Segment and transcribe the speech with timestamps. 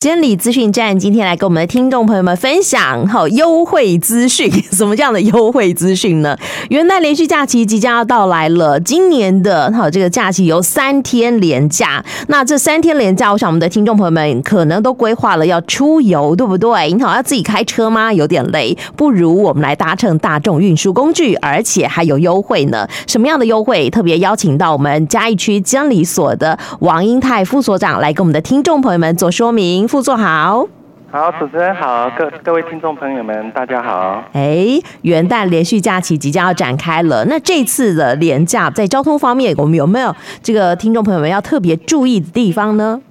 [0.00, 6.34] 监理资讯站今天来跟我们的听众朋友们分享好优惠资讯， 什么样的优惠资讯呢？
[6.70, 16.90] 元旦连续假期即将要到来了，今年的好这个假期有三天连假，那这三天连假，我想我们的听众朋友们可能都规划了要出游，对不对？
[16.90, 18.10] 你好，要自己开车吗？
[18.10, 22.88] 有点累，不如我们来搭乘大众运输工具，而且还有优惠呢。
[23.06, 23.90] 什么样的优惠？
[23.90, 29.89] 特别邀请到我们嘉义区监理所的王英泰副所长来跟我们的听众朋友们做说明。
[29.90, 30.64] 副座好，
[31.10, 34.22] 好，主持人好，各各位听众朋友们，大家好。
[34.32, 40.14] 哎，元旦连续假期即将要展开了，那这次的连假在交通方面，我们有没有
[40.44, 43.02] 这个听众朋友们要特别注意的地方呢？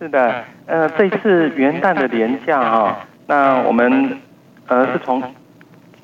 [0.00, 0.34] 是的，
[0.66, 2.96] 呃，这次元旦的连假哈、哦，
[3.28, 4.18] 那我们
[4.66, 5.22] 呃是从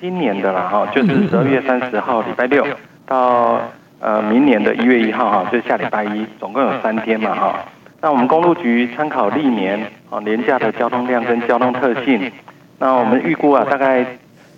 [0.01, 2.65] 今年的了哈，就是十二月三十号礼拜六
[3.05, 3.61] 到
[3.99, 7.65] 呃明年的一月一号哈，就是下礼拜一，总共有三天嘛哈。
[8.03, 12.33] 那我们公路局参考历年啊连假的交通量跟交通特性，
[12.79, 14.05] 那我们预估啊大概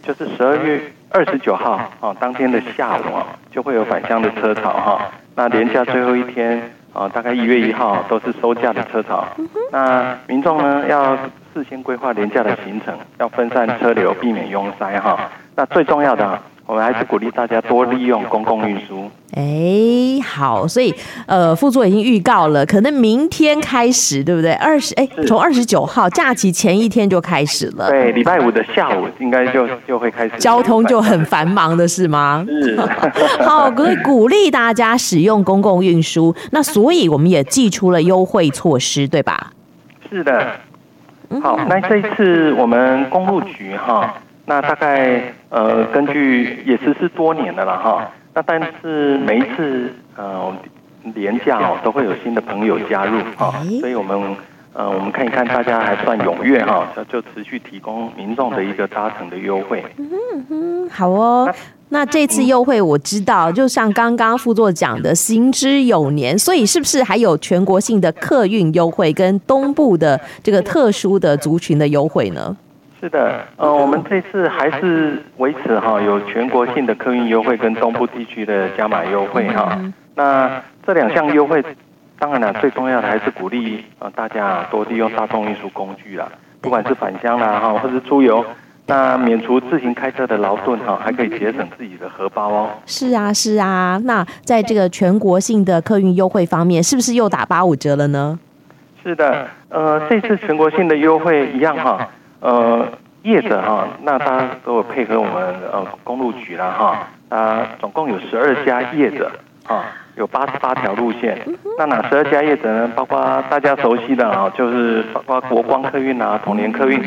[0.02, 0.80] 就是十二月
[1.10, 5.10] 二十九号啊当天的下午啊就会有返乡的车潮哈。
[5.34, 9.26] 那连假最后一天啊大概一月一号都是收假的车潮。
[9.72, 11.16] 那民众呢要
[11.52, 15.18] 事先规划连假的行程，要分散车流，避免拥塞哈。
[15.56, 16.38] 那最重要的。
[16.72, 19.10] 我们还是鼓励大家多利用公共运输。
[19.34, 20.94] 哎，好，所以
[21.26, 24.52] 呃，副座已经预告了，可能明天开始，对不对？
[24.54, 27.90] 二十哎，从二十九号假期前一天就开始了。
[27.90, 30.34] 对，礼拜五的下午应该就就会开始。
[30.38, 32.42] 交通就很繁忙的是吗？
[32.48, 32.80] 是。
[33.44, 36.34] 好，可以鼓励大家使用公共运输。
[36.52, 39.52] 那所以我们也寄出了优惠措施，对吧？
[40.10, 40.52] 是的。
[41.42, 44.14] 好，那这一次我们公路局哈。
[44.44, 48.10] 那大概呃，根据也实施多年的了哈。
[48.34, 50.52] 那但是每一次呃
[51.14, 54.36] 连假哦，都会有新的朋友加入哈，所以我们
[54.72, 59.84] 呃我们看一看大家还算踊跃哈，就持续提供民众的一个搭乘的优惠。
[59.98, 61.52] 嗯哼，好哦。
[61.90, 72.56] 那这次优惠我知道，就像刚刚副座讲的，行之有年，所以是不是还有全国性的客运优惠跟东部的这个特殊的族群的优惠呢？
[73.02, 79.76] 是的，呃，我们这次还是维持哈，有全国性的客运优惠跟东部地区的加码优惠哈。
[80.14, 81.60] 那这两项优惠，
[82.16, 86.30] 当然了，最重要的还是鼓励呃大家多利用大众运输工具啦，
[86.60, 88.44] 不管是返乡啦哈，或是出游，
[88.86, 92.70] 那免除自行开车的劳顿哈，还可以节省自己的荷包哦。
[92.86, 94.00] 是啊，是啊。
[94.04, 98.38] 那在这个全国性的客运优惠方面，是不是又打八五折了呢？
[99.02, 102.08] 是的，呃，这次全国性的优惠一样哈。
[102.42, 102.88] 呃，
[103.22, 109.30] 业者哈，那大家都有配合我们呃公路局啦哈，啊，总共有十二家业者
[109.68, 109.84] 啊，
[110.16, 111.38] 有八十八条路线。
[111.78, 112.92] 那哪十二家业者呢？
[112.96, 117.00] 包括大家熟悉的啊，就是包括国光客运啊、统联客运、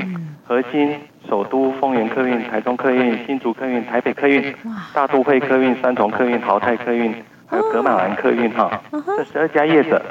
[0.47, 0.97] 核心、
[1.27, 4.55] 首都、丰原客运、台中客运、新竹客运、台北客运、
[4.93, 7.13] 大都会客运、三重客运、淘汰客运，
[7.45, 8.71] 还有格马兰客运哈。
[9.17, 10.01] 这十二家业者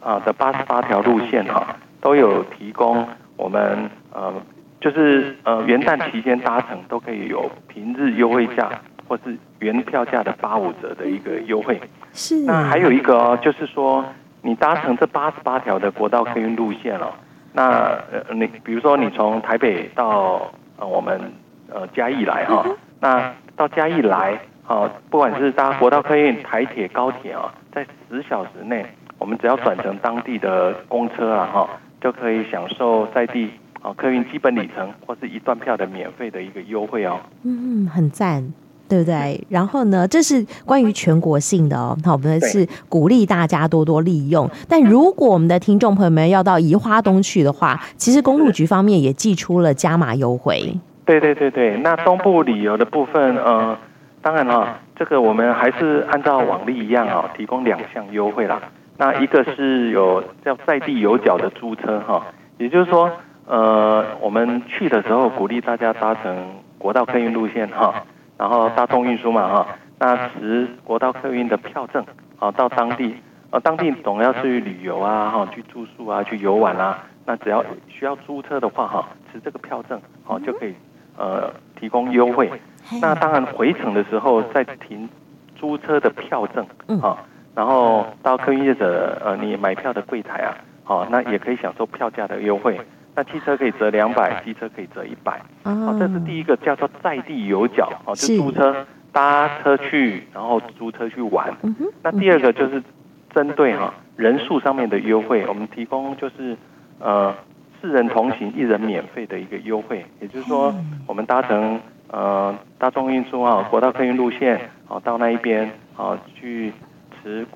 [0.00, 1.64] 啊的八十八条路线哈，
[2.00, 3.06] 都有提供
[3.36, 4.34] 我们呃。
[4.82, 8.68] 就是呃元旦期间搭乘都可以有平日优惠价，
[9.06, 11.80] 或是原票价的八五折的一个优惠。
[12.12, 12.44] 是。
[12.44, 14.04] 那还有一个哦，就是说
[14.40, 17.12] 你搭乘这八十八条的国道客运路线哦，
[17.52, 21.32] 那呃你比如说你从台北到呃我们
[21.72, 22.66] 呃嘉义来哈，
[22.98, 28.84] 那到嘉义来哦，不管是搭国道客运、台铁、高铁啊，在十小时内，
[29.18, 33.48] 我们只要转乘当地的公车啊哈，就可以享受在地。
[33.82, 37.18] 哦，客运基本里程或是一段票的免费的一个优惠哦。
[37.42, 38.52] 嗯嗯，很赞，
[38.88, 39.44] 对不对？
[39.48, 41.96] 然后呢，这是关于全国性的哦。
[42.04, 44.48] 那我们是鼓励大家多多利用。
[44.68, 50.78] 但如果我们的听众朋友们要到宜花东去的话，其实公路局方面也寄出了加码优惠。
[51.04, 53.76] 对对对对，那东部旅游的部分，呃，
[54.22, 58.62] 当然哈，这个我们还是按照往例一样啊，提供两项优惠啦。
[58.96, 62.24] 那一个是有叫在地有脚的租车哈，
[62.58, 63.10] 也就是说。
[63.46, 66.36] 呃，我们去的时候鼓励大家搭乘
[66.78, 68.04] 国道客运路线哈，
[68.38, 69.66] 然后大众运输嘛哈，
[69.98, 72.04] 那持国道客运的票证
[72.38, 73.16] 啊，到当地，
[73.50, 80.74] 呃，当地总要去旅游啊哈，去住宿啊，去游玩啊，那只要需要租车的话哈，持这个票证好就可以
[81.16, 82.50] 呃提供优惠。
[83.00, 85.08] 那当然回程的时候再停
[85.56, 86.64] 租车的票证
[87.00, 87.18] 啊，
[87.54, 90.54] 然后到客运业者呃你买票的柜台啊，
[90.84, 92.80] 好，那也可以享受票价的优惠。
[93.14, 95.40] 那汽车可以折两百，机车可以折一百。
[95.64, 101.54] 哦，这是第一个叫做在地有脚，哦，就租车搭车去，然后租车去玩。
[101.62, 101.74] 嗯。
[102.02, 102.82] 那第二个就是
[103.34, 106.56] 针对哈人数上面的优惠，我们提供就是
[106.98, 107.34] 呃
[107.80, 110.74] 四人同行一人免费的一个优惠，也就是说，
[111.06, 116.72] 我们搭乘呃大众运输啊，国道客运路线啊，到那一边啊去
[117.22, 117.46] 持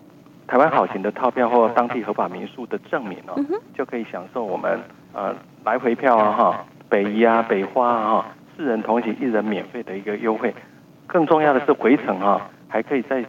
[0.46, 3.42] 台湾好行的套票或当地合法民宿的证明哦，
[3.74, 4.78] 就可以享受我们
[5.16, 5.34] 呃
[5.64, 10.54] 来回票啊哈，北移啊北花啊哈，四人同行一人免费的一个优惠。
[11.06, 13.24] 更重要的是回程啊，还可以再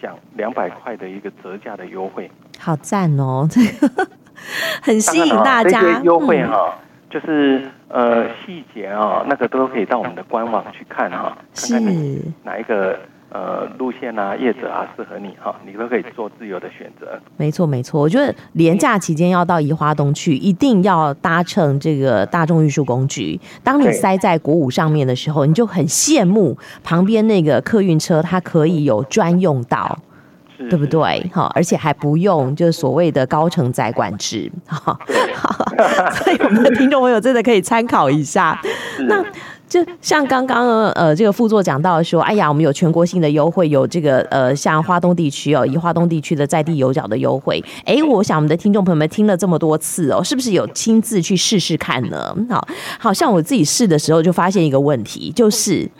[0.00, 2.30] 享两百块的一个折价的优惠。
[2.60, 4.08] 好赞哦，这个。
[4.82, 6.78] 很吸引大家，优惠哈，
[7.10, 12.98] 就是呃细节啊，那个都可以到我们的官网去看哈，看看你哪一个
[13.32, 17.18] 呃路线啊、业者啊适合你哈，你都可以做自由的选择。
[17.36, 23.40] 没错没错，我觉得廉假期间要到宜花东去，一定要搭乘这个大众运输工具。
[23.64, 29.98] 当你塞在国五上面的时候，你就很羡慕旁边那个客运车，它可以有专用道。
[30.70, 31.28] 对不对？
[31.34, 34.96] 好，而且还不用就是所谓的高承载管制，好，
[36.14, 38.60] 所以我们的听众朋友真的可以参考一下。
[39.08, 39.24] 那。
[39.72, 47.64] 就像刚刚呃，这个副座讲到说，哎呀，我们有全国性的优惠，有这个呃，像华东地区哦，以华东地区的在地有角的优惠。
[47.86, 52.36] 哎，我想我们的听众朋友们听了这么多次哦，是不是有亲自去试试看呢？
[52.50, 55.90] 好，好像我自己试的时候就发现一个问题，就是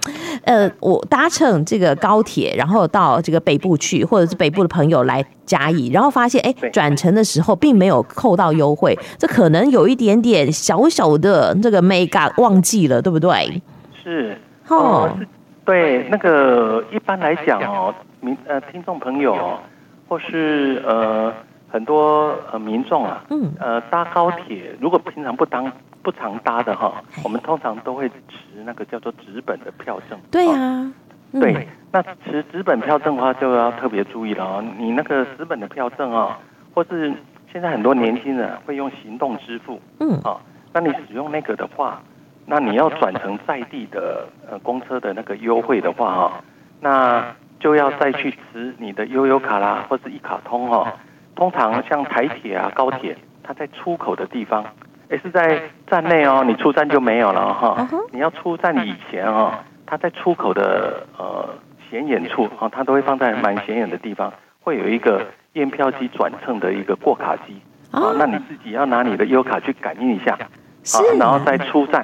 [0.44, 13.62] 呃，我搭乘这个高铁，然后到这个北部去，或者是北部的朋友来嘉义，然后发现哎，转乘的时候并没有扣到优惠，这可能有一点点小小的这个 mega 忘记了，对不对？
[14.02, 14.38] 是。
[14.68, 15.26] 哦，是。
[15.64, 19.58] 对那个一般来讲哦，民呃听众朋友，
[20.08, 21.32] 或是呃
[21.68, 23.52] 很多呃民众啊，嗯。
[23.60, 25.70] 呃搭高铁，如果平常不当
[26.02, 30.18] 不常搭的哈，我们通常都会持那个叫做纸本的票证。
[30.32, 30.94] 对呀、啊，嗯、
[31.40, 36.38] 对，那持纸本票证的话就要特别注意了哦，你那个纸本的票证啊，
[36.74, 37.12] 或是
[37.52, 40.40] 现在很多年轻人会用行动支付，嗯啊，
[40.72, 42.00] 那你使用那个的话。
[42.44, 46.44] 那你要转成在地的呃公车的那个优惠的话哈，
[46.80, 47.24] 那
[47.60, 50.92] 就要再去持你的悠游卡啦，或是一卡通哈。
[51.36, 54.64] 通常像台铁啊、高铁，它在出口的地方，
[55.08, 57.88] 也是在站内哦，你出站就没有了哈。
[58.10, 59.54] 你要出站以前哦，
[59.92, 61.46] 它在出口的呃
[61.90, 65.20] 显眼处啊，它都会放在蛮显眼的地方，会有一个
[65.52, 67.60] 验票机转乘的一个过卡机
[67.90, 70.48] 啊，那你自己要拿你的优卡去感应一下啊，
[71.18, 72.02] 然后再出站。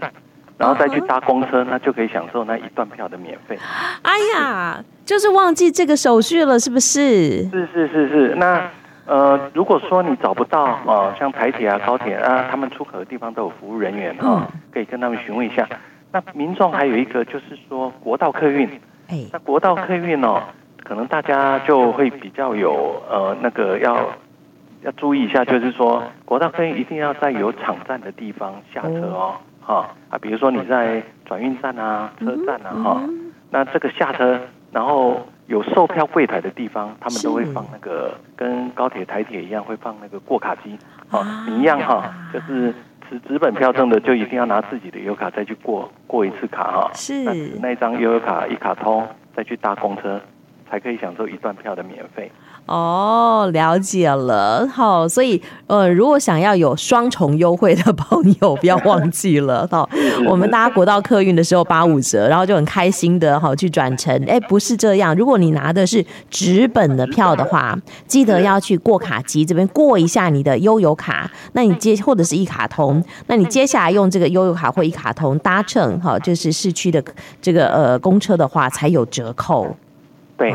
[0.59, 3.57] 然后再去搭公车，那就可以享受那一段票的免费。
[4.03, 7.49] 哎呀，就是忘记这个手续了，是不是？
[7.49, 8.35] 是是是是。
[8.35, 8.69] 那
[9.07, 15.65] 呃，如果说你找不到啊、呃，像台铁啊、高铁啊，他们出口的地方都有服务人员啊、呃，可以跟他们询问一下。
[16.13, 18.69] 那民众还有一个就是说国道客运，
[19.09, 20.43] 哎，那国道客运哦，
[20.85, 24.09] 可能大家就会比较有呃那个要
[24.83, 29.37] 要注意一下，就是说国道客运一定要在有场站的地方下车哦。
[29.61, 33.03] 哈啊，比如说你在转运站啊、车站啊，哈，
[33.51, 34.41] 那这个下车，
[34.73, 40.79] 然后有售票柜台的地方，他们都会放那个跟高铁、台铁一样，会放那个过卡机。
[41.11, 42.75] 哦，你一样哈，就是
[43.09, 46.91] 持纸本票证的，就一定要拿自己的悠卡再去过过一次卡哈。
[46.95, 47.25] 是。
[47.25, 50.21] 那那张悠游卡一卡通，再去搭公车，
[50.71, 52.31] 才可以享受一段票的免费。
[52.69, 59.89] 哦，了解了，好，所以呃，如果想要有双重优惠的朋友，不要忘记了，好，
[60.27, 64.15] 我们搭国道客运的时候八五折，然后就很开心的好去转乘。
[64.27, 67.75] 哎，不是这样，如果你拿的是纸本的票的话，
[68.07, 77.03] 记得要去过卡机这边过一下你的悠游卡，那你接或者是一卡通，那你接下来用这个悠游卡或一卡通搭乘好，就是市区的
[77.41, 79.75] 这个呃公车的话，才有折扣。
[80.39, 80.53] 对，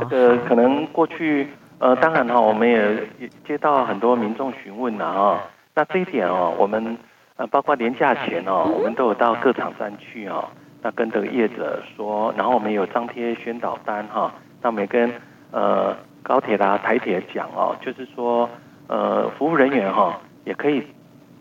[0.00, 1.46] 这个可能过去，
[1.78, 3.08] 呃，当然哈，我们也
[3.46, 5.40] 接到很多民众询问了啊。
[5.72, 6.98] 那这一点哦，我们
[7.36, 10.48] 呃，包括年假前哦，我们都有到各场站去哦，
[10.82, 15.08] 那跟这个业者说，然后我们有张贴宣导单哈，那我们也跟
[15.52, 18.50] 呃高铁啦、台铁讲哦，就是说
[18.88, 20.84] 呃，服务人员哈也可以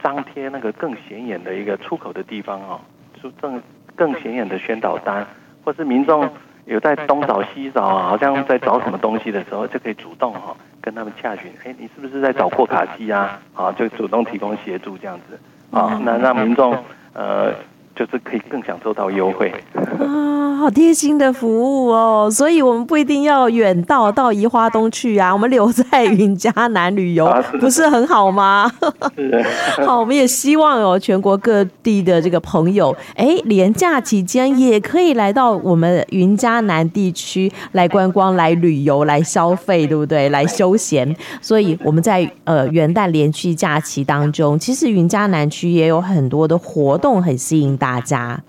[0.04, 2.80] 张贴那个更显眼的一个出口的地方哦，
[3.20, 3.60] 出更
[3.96, 5.26] 更显眼的宣导单，
[5.66, 6.30] 或是民众。
[6.70, 11.52] 有在东找西找啊，好像在找什么东西的时候，就可以主动哈跟他们洽询。
[11.66, 13.40] 哎，你是不是在找过卡机啊？
[13.56, 15.40] 啊，就主动提供协助这样子
[15.76, 16.78] 啊，那让民众
[17.14, 17.52] 呃
[18.00, 19.54] 就是可以更享受到优惠
[20.00, 22.30] 啊，好贴心的服务哦！
[22.32, 27.30] 所以我们不一定要远道到宜花东去啊， 我们留在云嘉南旅游
[27.60, 28.72] 不是很好吗？
[29.18, 29.46] 是。
[29.86, 40.30] 好，我们也希望哦，全国各地的这个朋友，哎，连假期间也可以来到我们云嘉南地区来观光、来旅游、来消费，对不对？
[40.30, 41.14] 来休闲。
[41.42, 47.89] 所以我们在呃元旦连续假期当中，其实云嘉南区也有很多的活动，很吸引大家。
[47.90, 48.40] 大家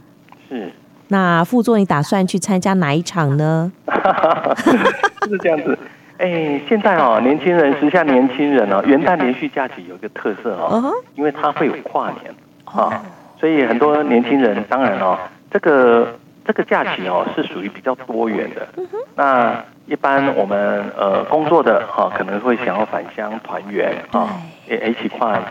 [0.51, 0.71] 是，
[1.09, 3.73] 那副座，你打算去参加哪一场呢？
[5.27, 5.79] 是这样子，
[6.19, 10.93] 哎、欸，现在哦，年轻人，时下年轻人哦，元旦连续假期有一个特色哦，uh.
[11.15, 12.35] 因为它会有跨年
[12.67, 13.41] 啊，uh.
[13.41, 15.19] 所以很多年轻人当然哦，
[15.51, 18.69] 这个这个假期哦是属于比较多元的。
[18.77, 18.87] Uh.
[19.17, 24.91] 那一般我们呃工作的哈、哦、可能会想要返乡团圆啊，也、uh.
[24.91, 25.43] 一起跨年。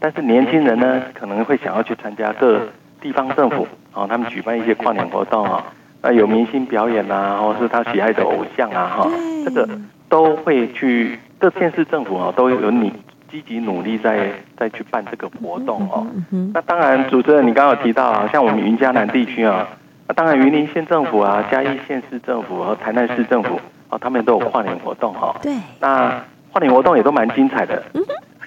[0.00, 2.60] 但是年轻人呢，可能会想要去参加各
[3.00, 5.64] 地方政府啊，他们举办一些跨年活动啊，
[6.02, 9.10] 那有明星表演啊，或是他喜爱的偶像啊，哈，
[9.44, 9.68] 这个
[10.08, 12.92] 都会去各县市政府啊，都有你
[13.30, 16.06] 积极努力在在去办这个活动哦。
[16.52, 19.68] 那当然，主持人你刚刚有提到啊，像我们云嘉南地区啊，
[20.06, 25.36] 那当然云林县政府啊、嘉义县市政府和台南市政府啊，他们都有跨年活动哈。
[25.42, 25.52] 对。
[25.80, 27.82] 那跨年活动也都蛮精彩的。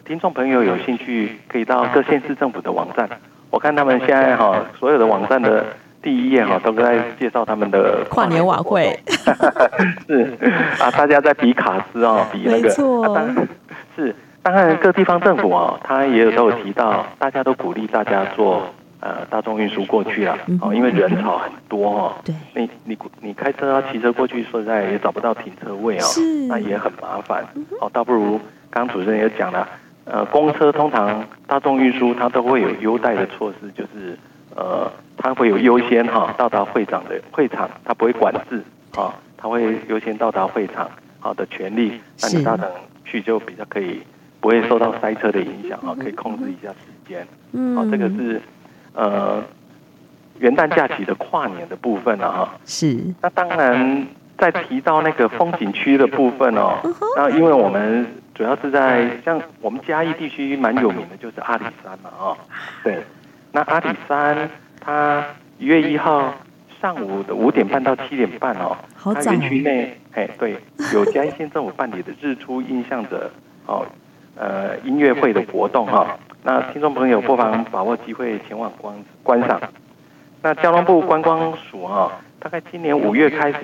[0.03, 3.07] 听众朋友有兴趣，可以到各县市政府的网站。
[3.51, 5.63] 我看他们现在哈，所有的网站的
[6.01, 8.97] 第一页哈，都在介绍他们的跨年晚会。
[10.07, 10.37] 是
[10.79, 12.61] 啊，大家在比卡斯哦， 比那个。
[12.61, 13.03] 没错。
[13.03, 13.47] 啊、当然
[13.95, 18.63] 是，当然各地方政府啊，他也有都有提到，大家都鼓励大家坐
[19.01, 22.13] 呃大众运输过去了，哦，因为人潮很多哦。
[22.23, 22.33] 对。
[22.55, 26.05] 你你你开车啊，骑车过去，说实在也找不到停车位哦，
[26.47, 27.43] 那也很麻烦。
[27.81, 28.39] 哦，倒不如
[28.69, 29.67] 刚主持人也讲了。
[30.03, 34.17] 呃，公车通常大众运输它都会有优待的措施，就是
[34.55, 38.63] 呃，它会有优先哈到达会场的会场，它不会管制
[38.95, 40.89] 啊，它会优先到达会场
[41.19, 42.67] 好的权利，那你搭乘
[43.05, 44.01] 去就比较可以
[44.39, 47.25] 不会受到塞车的影响啊，可以控制一下时间。
[47.51, 48.41] 嗯，好，这个是
[48.93, 49.43] 呃
[50.39, 52.55] 元旦假期的跨年的部分了哈。
[52.65, 52.99] 是。
[53.21, 56.79] 那当然，在提到那个风景区的部分哦，
[57.15, 58.07] 那因为我们。
[58.41, 62.35] 主要是在像我们嘉义地区蛮有名的，就是阿里山嘛，哦，
[62.83, 63.03] 对。
[63.51, 65.23] 那阿里山，它
[65.59, 66.33] 一月一号
[66.81, 70.57] 上午的五点半到七点半哦，它园区内，哎，对，
[70.91, 73.29] 有嘉义县政府办理的日出印象者
[73.67, 73.85] 哦，
[74.35, 76.17] 呃，音乐会的活动哈。
[76.41, 79.61] 那听众朋友不妨把握机会前往观观赏。
[80.41, 83.59] 那交通部观光署哦，大概今年五月开始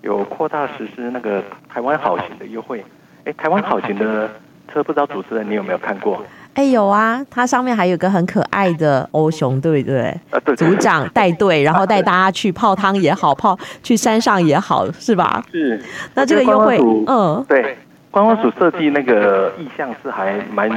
[0.00, 2.84] 有扩大实施那个台湾好行的优惠。
[3.24, 4.28] 哎，台湾好行的
[4.72, 6.22] 车，不知道主持人你有没有看过？
[6.54, 10.08] 哎，有啊，它上面还有个很可爱的欧熊，对不对？
[10.30, 15.44] 啊，对，对，组长带队，然后带大家去泡汤也好，泡去山上也好，是吧？
[15.52, 15.80] 是。
[16.14, 17.76] 那这个优惠，嗯，对，
[18.10, 20.68] 观光署设计那个意象是还蛮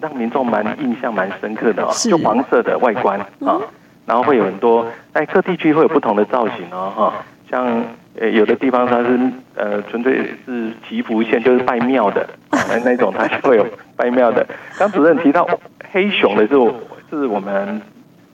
[0.00, 3.60] 让民众蛮印象蛮深刻的哦，就黄色的外观啊，嗯，
[4.06, 7.14] 然后会有很多，在各地区会有不同的造型哦，哈，
[7.50, 7.84] 像。
[8.18, 9.18] 呃，有的地方它是
[9.54, 14.44] 呃，纯粹是祈福线，就是拜庙的， 那那种它就会有拜庙的。
[14.78, 15.48] 刚主任提到
[15.92, 16.74] 黑熊的时候，
[17.08, 17.80] 是我们，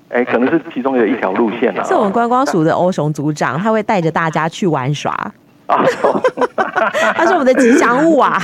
[0.08, 1.84] 哎，可能是其中的一条路线了。
[1.84, 5.12] 是我们观光署的欧熊组长，他会带着大家去玩耍。
[5.66, 5.84] 啊，
[7.14, 8.40] 他是我们的吉祥物啊。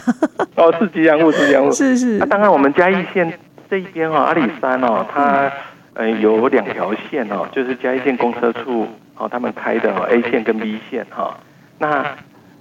[0.56, 1.72] 哦，是吉祥物，吉祥物。
[1.72, 2.18] 是是。
[2.18, 3.32] 那当然，我们嘉义县
[3.70, 5.50] 这一边哦，阿里山哦，它
[5.94, 8.86] 呃有两条线哦，就是嘉义县公车处。
[9.16, 11.34] 哦，他们开的 A 线跟 B 线哈，
[11.78, 12.04] 那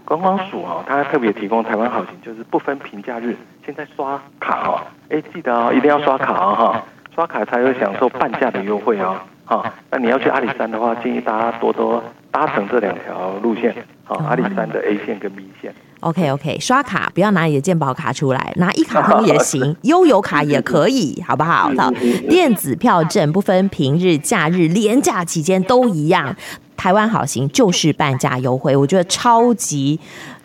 [0.06, 6.84] 观光署哦，他特别提供台湾好行，就是不分平假日，现在刷卡哦，哎，记得哦，一定要刷卡哦哈，
[7.16, 9.18] 刷卡才会享受半价的优惠哦，
[9.52, 15.74] 哈，那你要去阿里山的话，建议大家多多搭乘这两条路线，好，阿里山的 A 线跟 B 线。
[16.00, 21.70] OK OK，刷卡不要拿你的健保卡出来，拿一卡通也行， 悠游卡也可以，好不好？
[21.78, 21.92] 好，
[22.30, 26.34] 电子票证不分平日、假日、连假期间都一样。
[26.78, 30.00] 台湾好行就是半价优惠，我觉得超级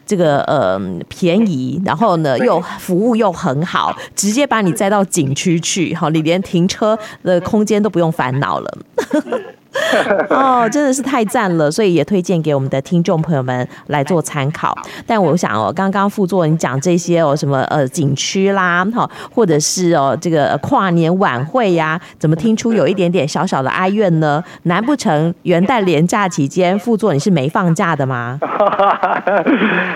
[0.07, 8.79] 这个呃便宜，然后呢又服务又很好，直接把你载到景区去，好，你连停车的空间都不用烦恼了。
[10.31, 14.77] 哦，真的是太赞了，所以也推荐给我们的听众朋友们来做参考。
[15.07, 24.43] 但我想哦，刚刚副座你讲这些哦，什么呃景区啦，哈，或者是哦这个跨年晚会呀，怎么听出有一点点小小的哀怨呢？
[24.65, 28.39] 难不成元旦连假期间，副座你是没放假的吗？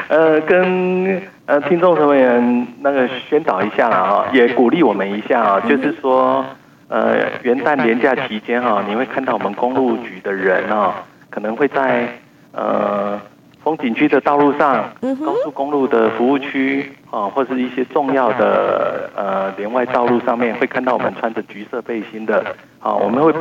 [0.08, 6.44] 呃，跟呃听众朋友们那个宣导一下啊，也鼓励我们一下啊，就是说。
[6.90, 10.94] 呃元旦连假期间哈，你会看到我们公路局的人啊，
[11.30, 12.09] 可能会在
[12.52, 13.18] 呃
[13.62, 14.90] 风景区的道路上、
[15.25, 22.44] 高速公路的服务区啊，或是一些重要的呃连外道路上面，会看到我们穿着橘色背心的
[22.80, 23.32] 啊，我们会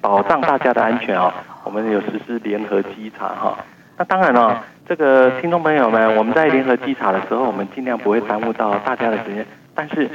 [0.00, 1.32] 保障大家的安全啊，
[1.64, 3.56] 我们有实施联合稽查哈。
[3.96, 9.44] 那当然了，这个听众朋友们，我们在联合稽查的时候，我们尽量不会耽误到大家的时间。
[9.74, 10.08] 但是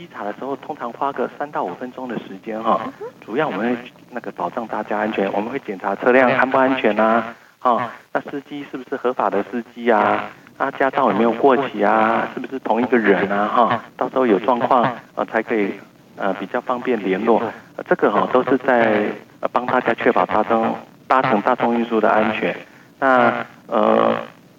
[0.00, 2.80] 稽查的时候，通常花个三到五分钟的时间哈。
[3.20, 3.76] 主要我们会
[4.10, 7.22] 那个保障大家安全，我们会检查车辆安不安全啊，
[7.58, 10.24] 哈，那司机是不是合法的司机啊？
[10.56, 12.26] 那驾照有没有过期啊？
[12.32, 13.46] 是不是同一个人啊？
[13.48, 15.74] 哈，到时候有状况呃才可以
[16.16, 17.42] 呃比较方便联络。
[17.86, 19.04] 这个哈都是在
[19.52, 20.74] 帮大家确保大众
[21.06, 22.56] 搭乘大众运输的安全。
[22.98, 24.14] 那呃，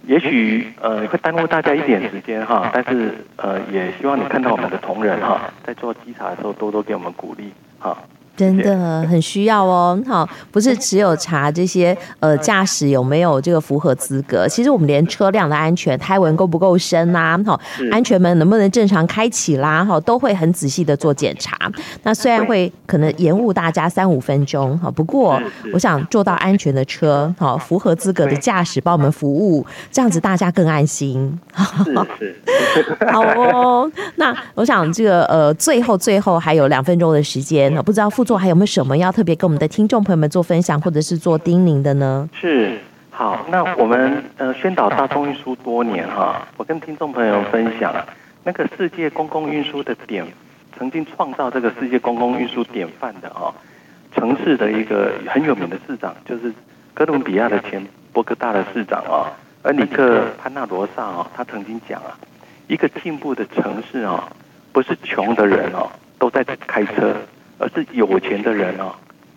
[0.07, 7.97] 也许呃会耽误大家一点时间哈，但是呃也希望你看到我们的同仁哈，在做稽查的时候多多给我们鼓励哈。
[8.35, 17.59] 真的很需要哦，好，不是只有查这些呃驾驶有没有这个符合资格，其实我们连车辆的安全胎纹够不够深呐，好，
[17.91, 21.57] 安全门能不能正常开启啦，哈，都会很仔细的做检查。
[22.03, 22.71] 那虽然会。
[22.85, 25.41] 可能延误大家三五分钟，哈，不过
[25.73, 31.39] 我想坐到安全的车，好，符合资格的驾驶帮我们服务，这样子大家更安心。
[33.13, 38.09] 好哦，那我想这个呃最后最后还有两分钟的时间，不知道。
[38.21, 42.29] 副座还有没有什么要特别跟我们的听众朋友们做分享，或者是做叮咛的呢？
[42.39, 42.77] 是，
[43.09, 47.91] 好，那我们呃宣导大众运输多年哈，我跟听众朋友分享，
[48.43, 50.23] 那个世界公共运输的典，
[50.77, 53.51] 曾经创造这个世界公共运输典范的哈，
[54.13, 56.53] 城市的一个很有名的市长，就是
[56.93, 62.15] 哥伦比亚的前波哥大的市长啊，恩里克潘纳罗萨啊，他曾经讲啊，
[62.67, 64.31] 一个进步的城市啊，
[64.71, 67.15] 不是穷的人哦都在开车。
[67.61, 68.91] 而是有钱的人哦，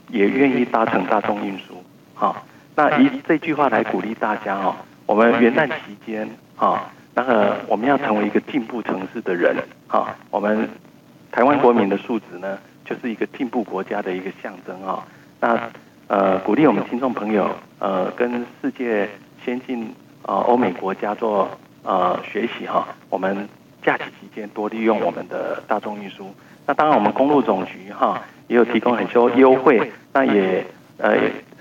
[0.08, 2.34] 也愿意搭乘大众运输，哈。
[2.74, 6.26] 那以这句话来鼓励大家哦，我们元旦期间
[6.56, 9.54] 啊，那个我们要成为一个进步城市的人，
[9.86, 10.16] 哈。
[10.30, 10.66] 我们
[11.30, 15.06] 台湾国民的素质呢，就是一个进步国家的一个象征啊。
[15.38, 15.60] 那
[16.08, 19.06] 呃，鼓励我们听众朋友呃，跟世界
[19.44, 21.50] 先进啊欧美国家做
[21.82, 22.88] 呃学习哈。
[23.10, 23.46] 我们
[23.82, 26.34] 假期期间多利用我们的大众运输。
[26.66, 30.64] 那当然，我们公路总局哈也有提供很多优惠，那也
[30.98, 31.16] 呃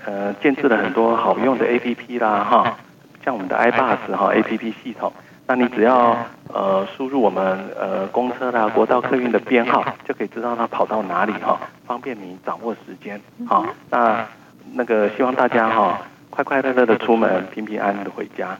[0.06, 2.76] 呃建置了很多好用的 APP 啦哈，
[3.24, 5.12] 像我们的 iBus 哈 APP 系统，
[5.46, 6.16] 那你只要
[6.52, 13.20] 呃输入我们呃公车啦、国道客运的编号，就可以知道它跑到哪里哈，方便你掌握时间。
[13.46, 13.64] 哈。
[13.90, 14.26] 那
[14.72, 16.00] 那个希望大家哈
[16.30, 18.56] 快快乐乐的出门，平平安安的回家。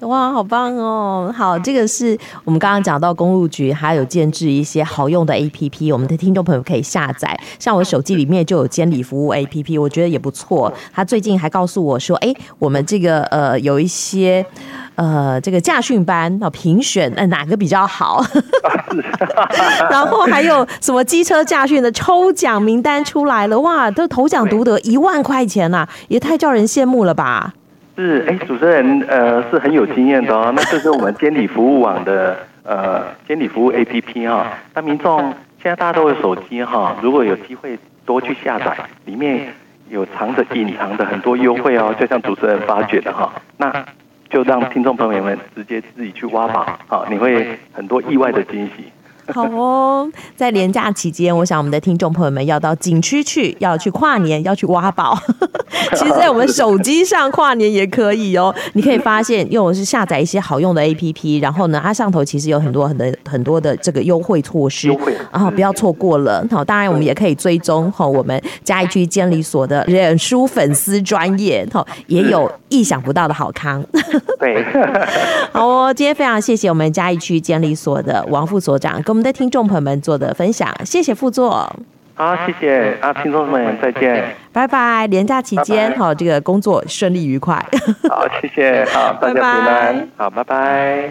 [0.00, 1.32] 哇，好棒哦！
[1.34, 7.34] 好，这个是我们刚刚讲到公路局还有建置一些好用的 APP，我们的听众朋友可以下载。
[7.58, 10.72] 像我手机里面就有监理服务 APP，我觉得也不错。
[10.92, 14.44] 他最近还告诉我说，哎，我们这个呃有一些
[14.96, 18.22] 呃这个驾训班哦评选，呃哪个比较好？
[19.90, 27.54] 然后还有什么机车驾训的抽奖名单出来了，哇，都头奖独得一万块钱呐，也太叫人羡慕了吧！
[27.96, 30.52] 是，哎，主持人，呃，是很有经验的哦。
[30.54, 34.46] 那这是我们监理服务网的，呃，监理服务 APP 哈。
[34.74, 35.18] 那民众
[35.62, 39.48] 现在大家都有手机哈，如果有机会多去下载，里面
[39.88, 43.32] 有藏着隐藏的很多优惠哦，就像主持人发掘的哈。
[43.56, 43.84] 那
[44.28, 48.92] 就让听众朋友们直接自己去挖宝，好，你会很多意外的惊喜。
[49.34, 55.18] 好哦，在连假期间，我想我们的听众朋友们要到景区去，要去跨年，要去挖宝。
[55.94, 58.54] 其实，在我们手机上跨年也可以哦。
[58.74, 64.88] 你可以发现，用的是下载一些好用的 APP，然后呢，它上头其实有很多很多很多的这个优惠措施，
[65.32, 66.46] 然后不要错过了。
[66.50, 73.84] 好，当然我们也可以追踪哈，我们嘉义区监理所的脸书粉丝专业，哈，也有意想不到的好康。
[74.38, 74.64] 对，
[75.52, 81.68] 好哦，今天非常谢谢我们嘉义区监理所的王副所长跟我们的听众朋友们做的分享，谢谢副座。
[82.14, 85.06] 好，谢谢啊，听众们再见，拜拜。
[85.08, 87.56] 连假期间，好，这个工作顺利愉快。
[88.08, 91.10] 好，谢谢，好，大家平安，好，拜拜。